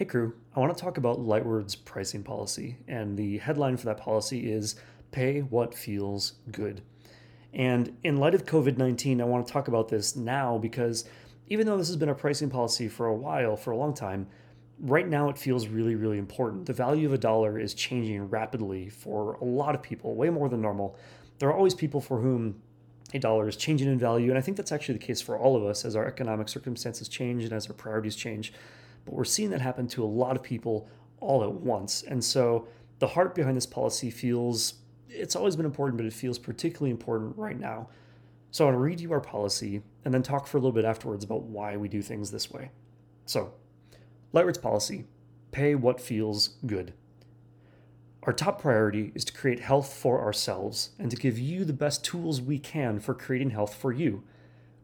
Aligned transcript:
Hey, 0.00 0.06
crew, 0.06 0.32
I 0.56 0.60
want 0.60 0.74
to 0.74 0.82
talk 0.82 0.96
about 0.96 1.20
Lightward's 1.20 1.74
pricing 1.74 2.22
policy, 2.22 2.78
and 2.88 3.18
the 3.18 3.36
headline 3.36 3.76
for 3.76 3.84
that 3.84 3.98
policy 3.98 4.50
is 4.50 4.76
Pay 5.10 5.40
What 5.40 5.74
Feels 5.74 6.36
Good. 6.50 6.80
And 7.52 7.98
in 8.02 8.16
light 8.16 8.34
of 8.34 8.46
COVID 8.46 8.78
19, 8.78 9.20
I 9.20 9.24
want 9.24 9.46
to 9.46 9.52
talk 9.52 9.68
about 9.68 9.90
this 9.90 10.16
now 10.16 10.56
because 10.56 11.04
even 11.48 11.66
though 11.66 11.76
this 11.76 11.88
has 11.88 11.98
been 11.98 12.08
a 12.08 12.14
pricing 12.14 12.48
policy 12.48 12.88
for 12.88 13.08
a 13.08 13.14
while, 13.14 13.56
for 13.58 13.72
a 13.72 13.76
long 13.76 13.92
time, 13.92 14.26
right 14.78 15.06
now 15.06 15.28
it 15.28 15.36
feels 15.36 15.68
really, 15.68 15.96
really 15.96 16.16
important. 16.16 16.64
The 16.64 16.72
value 16.72 17.06
of 17.06 17.12
a 17.12 17.18
dollar 17.18 17.58
is 17.58 17.74
changing 17.74 18.30
rapidly 18.30 18.88
for 18.88 19.34
a 19.34 19.44
lot 19.44 19.74
of 19.74 19.82
people, 19.82 20.14
way 20.14 20.30
more 20.30 20.48
than 20.48 20.62
normal. 20.62 20.96
There 21.40 21.50
are 21.50 21.54
always 21.54 21.74
people 21.74 22.00
for 22.00 22.22
whom 22.22 22.62
a 23.12 23.18
dollar 23.18 23.48
is 23.48 23.56
changing 23.56 23.92
in 23.92 23.98
value, 23.98 24.30
and 24.30 24.38
I 24.38 24.40
think 24.40 24.56
that's 24.56 24.72
actually 24.72 24.96
the 24.96 25.04
case 25.04 25.20
for 25.20 25.36
all 25.36 25.56
of 25.56 25.62
us 25.62 25.84
as 25.84 25.94
our 25.94 26.06
economic 26.06 26.48
circumstances 26.48 27.06
change 27.06 27.44
and 27.44 27.52
as 27.52 27.66
our 27.66 27.74
priorities 27.74 28.16
change. 28.16 28.54
But 29.04 29.14
we're 29.14 29.24
seeing 29.24 29.50
that 29.50 29.60
happen 29.60 29.86
to 29.88 30.04
a 30.04 30.06
lot 30.06 30.36
of 30.36 30.42
people 30.42 30.88
all 31.20 31.42
at 31.42 31.52
once. 31.52 32.02
And 32.02 32.22
so 32.22 32.68
the 32.98 33.08
heart 33.08 33.34
behind 33.34 33.56
this 33.56 33.66
policy 33.66 34.10
feels 34.10 34.74
it's 35.08 35.34
always 35.34 35.56
been 35.56 35.66
important, 35.66 35.96
but 35.96 36.06
it 36.06 36.12
feels 36.12 36.38
particularly 36.38 36.90
important 36.90 37.36
right 37.36 37.58
now. 37.58 37.88
So 38.52 38.64
I 38.64 38.66
want 38.66 38.76
to 38.76 38.80
read 38.80 39.00
you 39.00 39.12
our 39.12 39.20
policy 39.20 39.82
and 40.04 40.12
then 40.12 40.22
talk 40.22 40.46
for 40.46 40.56
a 40.56 40.60
little 40.60 40.72
bit 40.72 40.84
afterwards 40.84 41.24
about 41.24 41.42
why 41.42 41.76
we 41.76 41.88
do 41.88 42.02
things 42.02 42.30
this 42.30 42.50
way. 42.50 42.70
So, 43.26 43.52
Lightward's 44.32 44.58
policy 44.58 45.04
pay 45.52 45.74
what 45.74 46.00
feels 46.00 46.56
good. 46.66 46.94
Our 48.24 48.32
top 48.32 48.60
priority 48.60 49.12
is 49.14 49.24
to 49.24 49.32
create 49.32 49.60
health 49.60 49.92
for 49.92 50.20
ourselves 50.20 50.90
and 50.98 51.10
to 51.10 51.16
give 51.16 51.38
you 51.38 51.64
the 51.64 51.72
best 51.72 52.04
tools 52.04 52.40
we 52.40 52.58
can 52.58 53.00
for 53.00 53.14
creating 53.14 53.50
health 53.50 53.74
for 53.74 53.92
you. 53.92 54.22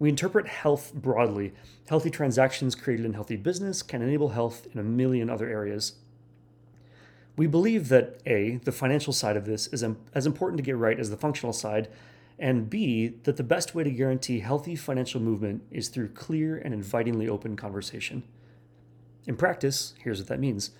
We 0.00 0.08
interpret 0.08 0.48
health 0.48 0.92
broadly. 0.94 1.52
Healthy 1.88 2.10
transactions 2.10 2.74
created 2.74 3.04
in 3.04 3.12
healthy 3.12 3.36
business 3.36 3.82
can 3.82 4.00
enable 4.00 4.30
health 4.30 4.66
in 4.72 4.80
a 4.80 4.82
million 4.82 5.28
other 5.28 5.46
areas. 5.46 5.92
We 7.36 7.46
believe 7.46 7.88
that 7.90 8.18
A, 8.26 8.56
the 8.64 8.72
financial 8.72 9.12
side 9.12 9.36
of 9.36 9.44
this 9.44 9.66
is 9.68 9.84
as 10.14 10.26
important 10.26 10.56
to 10.56 10.62
get 10.62 10.78
right 10.78 10.98
as 10.98 11.10
the 11.10 11.16
functional 11.18 11.52
side, 11.52 11.88
and 12.38 12.70
B, 12.70 13.08
that 13.24 13.36
the 13.36 13.42
best 13.42 13.74
way 13.74 13.84
to 13.84 13.90
guarantee 13.90 14.40
healthy 14.40 14.74
financial 14.74 15.20
movement 15.20 15.62
is 15.70 15.88
through 15.88 16.08
clear 16.08 16.56
and 16.56 16.72
invitingly 16.72 17.28
open 17.28 17.54
conversation. 17.54 18.22
In 19.26 19.36
practice, 19.36 19.92
here's 20.02 20.18
what 20.18 20.28
that 20.28 20.40
means. 20.40 20.70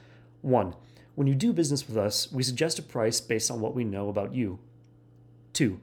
1. 0.40 0.74
When 1.14 1.26
you 1.26 1.34
do 1.34 1.52
business 1.52 1.86
with 1.86 1.98
us, 1.98 2.32
we 2.32 2.42
suggest 2.42 2.78
a 2.78 2.82
price 2.82 3.20
based 3.20 3.50
on 3.50 3.60
what 3.60 3.74
we 3.74 3.84
know 3.84 4.08
about 4.08 4.34
you. 4.34 4.58
2. 5.52 5.78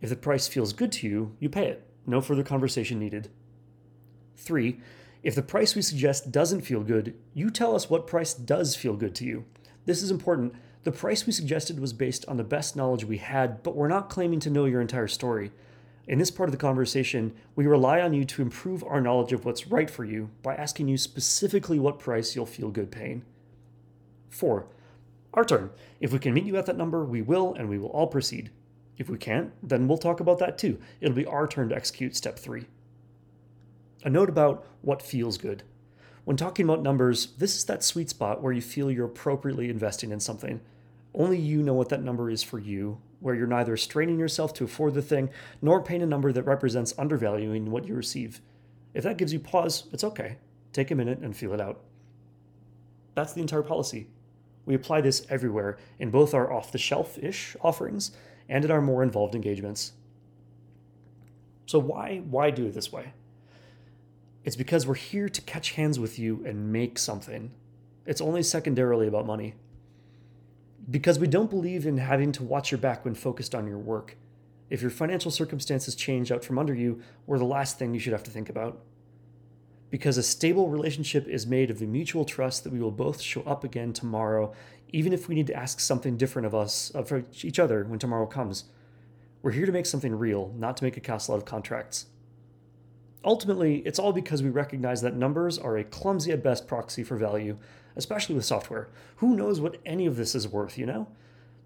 If 0.00 0.10
the 0.10 0.14
price 0.14 0.46
feels 0.46 0.72
good 0.72 0.92
to 0.92 1.08
you, 1.08 1.34
you 1.40 1.48
pay 1.48 1.66
it. 1.66 1.82
No 2.06 2.20
further 2.20 2.44
conversation 2.44 2.98
needed. 2.98 3.28
3. 4.36 4.78
If 5.22 5.34
the 5.34 5.42
price 5.42 5.74
we 5.74 5.82
suggest 5.82 6.30
doesn't 6.30 6.60
feel 6.60 6.82
good, 6.82 7.16
you 7.34 7.50
tell 7.50 7.74
us 7.74 7.90
what 7.90 8.06
price 8.06 8.32
does 8.32 8.76
feel 8.76 8.94
good 8.94 9.14
to 9.16 9.24
you. 9.24 9.44
This 9.84 10.02
is 10.02 10.10
important. 10.10 10.54
The 10.84 10.92
price 10.92 11.26
we 11.26 11.32
suggested 11.32 11.80
was 11.80 11.92
based 11.92 12.24
on 12.26 12.36
the 12.36 12.44
best 12.44 12.76
knowledge 12.76 13.04
we 13.04 13.18
had, 13.18 13.62
but 13.64 13.74
we're 13.74 13.88
not 13.88 14.08
claiming 14.08 14.38
to 14.40 14.50
know 14.50 14.66
your 14.66 14.80
entire 14.80 15.08
story. 15.08 15.50
In 16.06 16.20
this 16.20 16.30
part 16.30 16.48
of 16.48 16.52
the 16.52 16.58
conversation, 16.58 17.34
we 17.56 17.66
rely 17.66 18.00
on 18.00 18.12
you 18.12 18.24
to 18.24 18.42
improve 18.42 18.84
our 18.84 19.00
knowledge 19.00 19.32
of 19.32 19.44
what's 19.44 19.66
right 19.66 19.90
for 19.90 20.04
you 20.04 20.30
by 20.44 20.54
asking 20.54 20.86
you 20.86 20.96
specifically 20.96 21.80
what 21.80 21.98
price 21.98 22.36
you'll 22.36 22.46
feel 22.46 22.70
good 22.70 22.92
paying. 22.92 23.24
4. 24.30 24.66
Our 25.34 25.44
turn. 25.44 25.70
If 25.98 26.12
we 26.12 26.20
can 26.20 26.34
meet 26.34 26.44
you 26.44 26.56
at 26.56 26.66
that 26.66 26.76
number, 26.76 27.04
we 27.04 27.22
will, 27.22 27.54
and 27.54 27.68
we 27.68 27.78
will 27.78 27.88
all 27.88 28.06
proceed. 28.06 28.50
If 28.98 29.10
we 29.10 29.18
can't, 29.18 29.52
then 29.62 29.88
we'll 29.88 29.98
talk 29.98 30.20
about 30.20 30.38
that 30.38 30.58
too. 30.58 30.80
It'll 31.00 31.14
be 31.14 31.26
our 31.26 31.46
turn 31.46 31.68
to 31.68 31.76
execute 31.76 32.16
step 32.16 32.38
three. 32.38 32.66
A 34.04 34.10
note 34.10 34.28
about 34.28 34.64
what 34.82 35.02
feels 35.02 35.36
good. 35.36 35.62
When 36.24 36.36
talking 36.36 36.64
about 36.64 36.82
numbers, 36.82 37.26
this 37.38 37.56
is 37.56 37.64
that 37.66 37.84
sweet 37.84 38.10
spot 38.10 38.42
where 38.42 38.52
you 38.52 38.62
feel 38.62 38.90
you're 38.90 39.06
appropriately 39.06 39.68
investing 39.68 40.10
in 40.10 40.20
something. 40.20 40.60
Only 41.14 41.38
you 41.38 41.62
know 41.62 41.74
what 41.74 41.88
that 41.90 42.02
number 42.02 42.30
is 42.30 42.42
for 42.42 42.58
you, 42.58 43.00
where 43.20 43.34
you're 43.34 43.46
neither 43.46 43.76
straining 43.76 44.18
yourself 44.18 44.52
to 44.54 44.64
afford 44.64 44.94
the 44.94 45.02
thing 45.02 45.30
nor 45.62 45.82
paying 45.82 46.02
a 46.02 46.06
number 46.06 46.32
that 46.32 46.42
represents 46.42 46.94
undervaluing 46.98 47.70
what 47.70 47.86
you 47.86 47.94
receive. 47.94 48.40
If 48.92 49.04
that 49.04 49.18
gives 49.18 49.32
you 49.32 49.38
pause, 49.38 49.84
it's 49.92 50.04
okay. 50.04 50.38
Take 50.72 50.90
a 50.90 50.94
minute 50.94 51.18
and 51.20 51.36
feel 51.36 51.52
it 51.52 51.60
out. 51.60 51.80
That's 53.14 53.32
the 53.32 53.40
entire 53.40 53.62
policy. 53.62 54.08
We 54.66 54.74
apply 54.74 55.00
this 55.00 55.26
everywhere 55.30 55.78
in 55.98 56.10
both 56.10 56.34
our 56.34 56.52
off 56.52 56.72
the 56.72 56.78
shelf 56.78 57.18
ish 57.18 57.56
offerings 57.62 58.10
and 58.48 58.64
in 58.64 58.70
our 58.70 58.82
more 58.82 59.02
involved 59.02 59.34
engagements. 59.34 59.92
So 61.66 61.78
why 61.78 62.18
why 62.28 62.50
do 62.50 62.66
it 62.66 62.74
this 62.74 62.92
way? 62.92 63.12
It's 64.44 64.56
because 64.56 64.86
we're 64.86 64.94
here 64.94 65.28
to 65.28 65.40
catch 65.42 65.72
hands 65.72 65.98
with 65.98 66.18
you 66.18 66.44
and 66.46 66.72
make 66.72 66.98
something. 66.98 67.50
It's 68.04 68.20
only 68.20 68.42
secondarily 68.44 69.08
about 69.08 69.26
money. 69.26 69.54
Because 70.88 71.18
we 71.18 71.26
don't 71.26 71.50
believe 71.50 71.84
in 71.84 71.98
having 71.98 72.30
to 72.32 72.44
watch 72.44 72.70
your 72.70 72.78
back 72.78 73.04
when 73.04 73.16
focused 73.16 73.56
on 73.56 73.66
your 73.66 73.78
work. 73.78 74.16
If 74.70 74.82
your 74.82 74.90
financial 74.90 75.32
circumstances 75.32 75.96
change 75.96 76.30
out 76.30 76.44
from 76.44 76.60
under 76.60 76.74
you, 76.74 77.02
we're 77.26 77.38
the 77.38 77.44
last 77.44 77.76
thing 77.76 77.92
you 77.92 77.98
should 77.98 78.12
have 78.12 78.22
to 78.24 78.30
think 78.30 78.48
about. 78.48 78.80
Because 79.90 80.18
a 80.18 80.22
stable 80.22 80.68
relationship 80.68 81.28
is 81.28 81.46
made 81.46 81.70
of 81.70 81.78
the 81.78 81.86
mutual 81.86 82.24
trust 82.24 82.64
that 82.64 82.72
we 82.72 82.80
will 82.80 82.90
both 82.90 83.20
show 83.20 83.42
up 83.42 83.62
again 83.64 83.92
tomorrow 83.92 84.52
even 84.90 85.12
if 85.12 85.28
we 85.28 85.34
need 85.34 85.46
to 85.48 85.54
ask 85.54 85.80
something 85.80 86.16
different 86.16 86.46
of 86.46 86.54
us, 86.54 86.92
uh, 86.94 87.00
of 87.00 87.44
each 87.44 87.58
other, 87.58 87.84
when 87.84 87.98
tomorrow 87.98 88.26
comes. 88.26 88.64
We're 89.42 89.52
here 89.52 89.66
to 89.66 89.72
make 89.72 89.86
something 89.86 90.14
real, 90.14 90.52
not 90.56 90.76
to 90.78 90.84
make 90.84 90.96
a 90.96 91.00
castle 91.00 91.34
out 91.34 91.38
of 91.38 91.44
contracts. 91.44 92.06
Ultimately, 93.24 93.78
it's 93.78 93.98
all 93.98 94.12
because 94.12 94.42
we 94.42 94.50
recognize 94.50 95.02
that 95.02 95.14
numbers 95.14 95.58
are 95.58 95.76
a 95.76 95.84
clumsy 95.84 96.30
at 96.32 96.42
best 96.42 96.68
proxy 96.68 97.02
for 97.02 97.16
value, 97.16 97.58
especially 97.96 98.34
with 98.34 98.44
software. 98.44 98.88
Who 99.16 99.36
knows 99.36 99.60
what 99.60 99.80
any 99.84 100.06
of 100.06 100.16
this 100.16 100.34
is 100.34 100.48
worth, 100.48 100.78
you 100.78 100.86
know? 100.86 101.08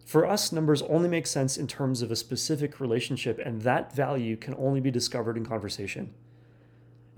For 0.07 0.27
us, 0.27 0.51
numbers 0.51 0.83
only 0.83 1.09
make 1.09 1.27
sense 1.27 1.59
in 1.59 1.67
terms 1.67 2.03
of 2.03 2.11
a 2.11 2.17
specific 2.17 2.81
relationship, 2.81 3.39
and 3.39 3.63
that 3.63 3.95
value 3.95 4.37
can 4.37 4.55
only 4.55 4.81
be 4.81 4.91
discovered 4.91 5.37
in 5.37 5.45
conversation. 5.45 6.15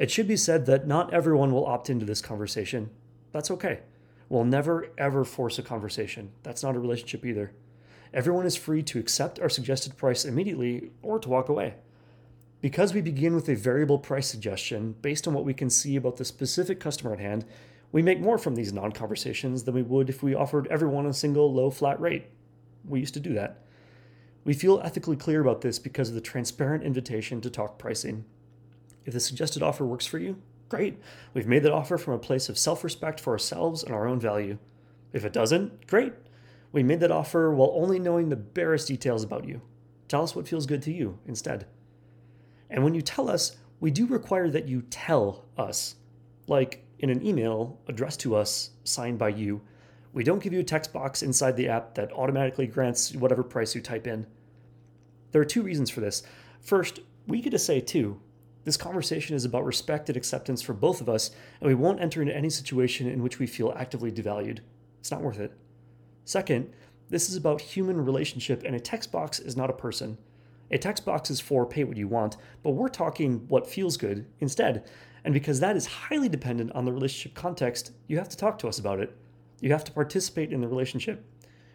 It 0.02 0.10
should 0.10 0.26
be 0.26 0.36
said 0.36 0.66
that 0.66 0.84
not 0.84 1.14
everyone 1.14 1.52
will 1.52 1.64
opt 1.64 1.88
into 1.88 2.04
this 2.04 2.20
conversation. 2.20 2.90
That's 3.30 3.52
okay. 3.52 3.82
We'll 4.28 4.42
never, 4.42 4.88
ever 4.98 5.24
force 5.24 5.60
a 5.60 5.62
conversation. 5.62 6.32
That's 6.42 6.64
not 6.64 6.74
a 6.74 6.80
relationship 6.80 7.24
either. 7.24 7.52
Everyone 8.12 8.44
is 8.44 8.56
free 8.56 8.82
to 8.82 8.98
accept 8.98 9.38
our 9.38 9.48
suggested 9.48 9.96
price 9.96 10.24
immediately 10.24 10.90
or 11.02 11.20
to 11.20 11.28
walk 11.28 11.48
away. 11.48 11.74
Because 12.60 12.92
we 12.92 13.00
begin 13.00 13.36
with 13.36 13.48
a 13.48 13.54
variable 13.54 13.96
price 13.96 14.26
suggestion 14.26 14.96
based 15.02 15.28
on 15.28 15.34
what 15.34 15.44
we 15.44 15.54
can 15.54 15.70
see 15.70 15.94
about 15.94 16.16
the 16.16 16.24
specific 16.24 16.80
customer 16.80 17.12
at 17.12 17.20
hand, 17.20 17.44
we 17.92 18.02
make 18.02 18.18
more 18.18 18.38
from 18.38 18.56
these 18.56 18.72
non 18.72 18.90
conversations 18.90 19.62
than 19.62 19.76
we 19.76 19.82
would 19.82 20.08
if 20.08 20.20
we 20.20 20.34
offered 20.34 20.66
everyone 20.66 21.06
a 21.06 21.14
single 21.14 21.54
low 21.54 21.70
flat 21.70 22.00
rate. 22.00 22.26
We 22.84 22.98
used 22.98 23.14
to 23.14 23.20
do 23.20 23.34
that. 23.34 23.62
We 24.42 24.52
feel 24.52 24.80
ethically 24.82 25.14
clear 25.14 25.40
about 25.40 25.60
this 25.60 25.78
because 25.78 26.08
of 26.08 26.16
the 26.16 26.20
transparent 26.20 26.82
invitation 26.82 27.40
to 27.42 27.50
talk 27.50 27.78
pricing. 27.78 28.24
If 29.04 29.12
the 29.14 29.20
suggested 29.20 29.62
offer 29.62 29.84
works 29.84 30.06
for 30.06 30.18
you, 30.18 30.36
Great. 30.72 30.98
We've 31.34 31.46
made 31.46 31.64
that 31.64 31.72
offer 31.74 31.98
from 31.98 32.14
a 32.14 32.18
place 32.18 32.48
of 32.48 32.56
self 32.56 32.82
respect 32.82 33.20
for 33.20 33.34
ourselves 33.34 33.82
and 33.82 33.92
our 33.92 34.08
own 34.08 34.18
value. 34.18 34.56
If 35.12 35.22
it 35.26 35.34
doesn't, 35.34 35.86
great. 35.86 36.14
We 36.72 36.82
made 36.82 37.00
that 37.00 37.10
offer 37.10 37.52
while 37.52 37.72
only 37.74 37.98
knowing 37.98 38.30
the 38.30 38.36
barest 38.36 38.88
details 38.88 39.22
about 39.22 39.46
you. 39.46 39.60
Tell 40.08 40.22
us 40.22 40.34
what 40.34 40.48
feels 40.48 40.64
good 40.64 40.80
to 40.84 40.90
you 40.90 41.18
instead. 41.26 41.66
And 42.70 42.82
when 42.82 42.94
you 42.94 43.02
tell 43.02 43.28
us, 43.28 43.58
we 43.80 43.90
do 43.90 44.06
require 44.06 44.48
that 44.48 44.66
you 44.66 44.80
tell 44.88 45.44
us, 45.58 45.96
like 46.46 46.86
in 47.00 47.10
an 47.10 47.22
email 47.22 47.78
addressed 47.86 48.20
to 48.20 48.34
us, 48.34 48.70
signed 48.82 49.18
by 49.18 49.28
you. 49.28 49.60
We 50.14 50.24
don't 50.24 50.42
give 50.42 50.54
you 50.54 50.60
a 50.60 50.64
text 50.64 50.90
box 50.90 51.22
inside 51.22 51.58
the 51.58 51.68
app 51.68 51.96
that 51.96 52.14
automatically 52.14 52.66
grants 52.66 53.14
whatever 53.14 53.42
price 53.42 53.74
you 53.74 53.82
type 53.82 54.06
in. 54.06 54.26
There 55.32 55.42
are 55.42 55.44
two 55.44 55.62
reasons 55.62 55.90
for 55.90 56.00
this. 56.00 56.22
First, 56.62 57.00
we 57.26 57.42
get 57.42 57.50
to 57.50 57.58
say 57.58 57.80
too, 57.80 58.18
this 58.64 58.76
conversation 58.76 59.34
is 59.34 59.44
about 59.44 59.64
respect 59.64 60.08
and 60.08 60.16
acceptance 60.16 60.62
for 60.62 60.72
both 60.72 61.00
of 61.00 61.08
us, 61.08 61.30
and 61.60 61.68
we 61.68 61.74
won't 61.74 62.00
enter 62.00 62.22
into 62.22 62.36
any 62.36 62.50
situation 62.50 63.08
in 63.08 63.22
which 63.22 63.38
we 63.38 63.46
feel 63.46 63.74
actively 63.76 64.12
devalued. 64.12 64.60
It's 65.00 65.10
not 65.10 65.22
worth 65.22 65.40
it. 65.40 65.52
Second, 66.24 66.72
this 67.08 67.28
is 67.28 67.36
about 67.36 67.60
human 67.60 68.04
relationship, 68.04 68.62
and 68.64 68.76
a 68.76 68.80
text 68.80 69.10
box 69.10 69.40
is 69.40 69.56
not 69.56 69.70
a 69.70 69.74
person. 69.74 70.16
A 70.70 70.78
text 70.78 71.04
box 71.04 71.30
is 71.30 71.40
for 71.40 71.66
pay 71.66 71.84
what 71.84 71.96
you 71.96 72.08
want, 72.08 72.36
but 72.62 72.70
we're 72.70 72.88
talking 72.88 73.46
what 73.48 73.66
feels 73.66 73.96
good 73.96 74.26
instead. 74.40 74.88
And 75.24 75.34
because 75.34 75.60
that 75.60 75.76
is 75.76 75.86
highly 75.86 76.28
dependent 76.28 76.72
on 76.72 76.84
the 76.84 76.92
relationship 76.92 77.34
context, 77.34 77.92
you 78.06 78.16
have 78.18 78.28
to 78.28 78.36
talk 78.36 78.58
to 78.60 78.68
us 78.68 78.78
about 78.78 79.00
it. 79.00 79.14
You 79.60 79.70
have 79.72 79.84
to 79.84 79.92
participate 79.92 80.52
in 80.52 80.60
the 80.60 80.68
relationship. 80.68 81.24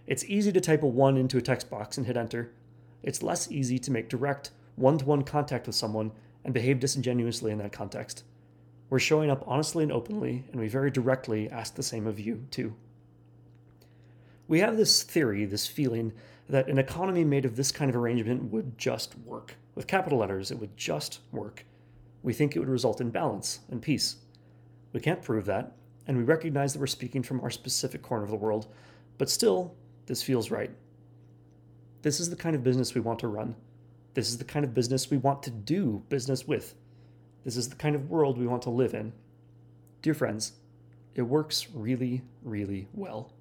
It's 0.07 0.25
easy 0.25 0.51
to 0.51 0.61
type 0.61 0.83
a 0.83 0.87
1 0.87 1.17
into 1.17 1.37
a 1.37 1.41
text 1.41 1.69
box 1.69 1.97
and 1.97 2.07
hit 2.07 2.17
enter. 2.17 2.53
It's 3.03 3.21
less 3.21 3.51
easy 3.51 3.77
to 3.79 3.91
make 3.91 4.09
direct, 4.09 4.51
one 4.75 4.97
to 4.97 5.05
one 5.05 5.23
contact 5.23 5.67
with 5.67 5.75
someone 5.75 6.11
and 6.43 6.53
behave 6.53 6.79
disingenuously 6.79 7.51
in 7.51 7.57
that 7.57 7.71
context. 7.71 8.23
We're 8.89 8.99
showing 8.99 9.29
up 9.29 9.43
honestly 9.45 9.83
and 9.83 9.91
openly, 9.91 10.45
and 10.51 10.59
we 10.61 10.67
very 10.67 10.91
directly 10.91 11.49
ask 11.49 11.75
the 11.75 11.83
same 11.83 12.07
of 12.07 12.19
you, 12.19 12.45
too. 12.51 12.75
We 14.47 14.59
have 14.59 14.77
this 14.77 15.03
theory, 15.03 15.45
this 15.45 15.67
feeling, 15.67 16.13
that 16.47 16.69
an 16.69 16.77
economy 16.77 17.25
made 17.25 17.43
of 17.43 17.57
this 17.57 17.71
kind 17.71 17.89
of 17.89 17.97
arrangement 17.97 18.51
would 18.51 18.77
just 18.77 19.17
work. 19.19 19.55
With 19.75 19.87
capital 19.87 20.19
letters, 20.19 20.51
it 20.51 20.59
would 20.59 20.77
just 20.77 21.19
work. 21.33 21.65
We 22.23 22.33
think 22.33 22.55
it 22.55 22.59
would 22.59 22.69
result 22.69 23.01
in 23.01 23.09
balance 23.09 23.59
and 23.69 23.81
peace. 23.81 24.17
We 24.93 25.01
can't 25.01 25.21
prove 25.21 25.45
that, 25.45 25.73
and 26.07 26.17
we 26.17 26.23
recognize 26.23 26.71
that 26.73 26.79
we're 26.79 26.87
speaking 26.87 27.23
from 27.23 27.41
our 27.41 27.49
specific 27.49 28.01
corner 28.01 28.23
of 28.23 28.29
the 28.29 28.37
world, 28.37 28.67
but 29.17 29.29
still, 29.29 29.75
this 30.05 30.23
feels 30.23 30.49
right. 30.49 30.71
This 32.01 32.21
is 32.21 32.29
the 32.29 32.35
kind 32.37 32.55
of 32.55 32.63
business 32.63 32.95
we 32.95 33.01
want 33.01 33.19
to 33.19 33.27
run. 33.27 33.55
This 34.17 34.29
is 34.29 34.39
the 34.39 34.45
kind 34.45 34.65
of 34.65 34.73
business 34.73 35.11
we 35.11 35.17
want 35.17 35.43
to 35.43 35.51
do 35.51 36.01
business 36.09 36.47
with. 36.47 36.73
This 37.45 37.55
is 37.55 37.69
the 37.69 37.75
kind 37.75 37.95
of 37.95 38.09
world 38.09 38.39
we 38.39 38.47
want 38.47 38.63
to 38.63 38.71
live 38.71 38.95
in. 38.95 39.13
Dear 40.01 40.15
friends, 40.15 40.53
it 41.13 41.21
works 41.21 41.67
really, 41.71 42.23
really 42.41 42.87
well. 42.95 43.31